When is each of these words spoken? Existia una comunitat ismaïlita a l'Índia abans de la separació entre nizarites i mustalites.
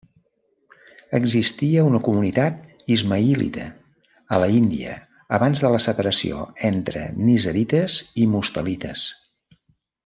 Existia 1.17 1.83
una 1.89 1.99
comunitat 2.07 2.63
ismaïlita 2.95 3.67
a 4.37 4.41
l'Índia 4.45 4.97
abans 5.41 5.63
de 5.67 5.71
la 5.77 5.85
separació 5.89 6.43
entre 6.75 7.07
nizarites 7.31 8.03
i 8.25 8.31
mustalites. 8.35 9.09